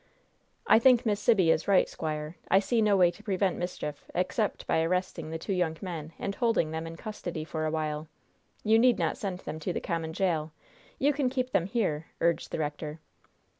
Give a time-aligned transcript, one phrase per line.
[0.65, 2.35] "I think Miss Sibby is right, squire.
[2.49, 6.33] I see no way to prevent mischief, except by arresting the two young men and
[6.33, 8.07] holding them in custody for a while.
[8.63, 10.53] You need not send them to the common jail.
[10.97, 12.99] You can keep them here," urged the rector.